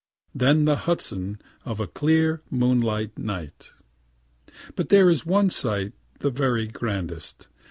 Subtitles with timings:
[0.33, 3.71] Then the Hudson of a clear moonlight night.
[4.75, 7.47] But there is one sight the very grandest.